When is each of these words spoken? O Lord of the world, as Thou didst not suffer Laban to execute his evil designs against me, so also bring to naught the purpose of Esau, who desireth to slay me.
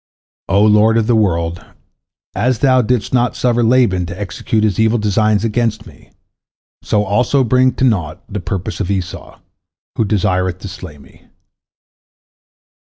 O 0.49 0.63
Lord 0.65 0.97
of 0.97 1.05
the 1.05 1.15
world, 1.15 1.63
as 2.33 2.57
Thou 2.57 2.81
didst 2.81 3.13
not 3.13 3.35
suffer 3.35 3.61
Laban 3.63 4.07
to 4.07 4.19
execute 4.19 4.63
his 4.63 4.79
evil 4.79 4.97
designs 4.97 5.43
against 5.45 5.85
me, 5.85 6.09
so 6.81 7.03
also 7.05 7.43
bring 7.43 7.73
to 7.73 7.83
naught 7.85 8.23
the 8.27 8.39
purpose 8.39 8.79
of 8.79 8.89
Esau, 8.89 9.37
who 9.97 10.03
desireth 10.03 10.57
to 10.61 10.67
slay 10.67 10.97
me. 10.97 11.27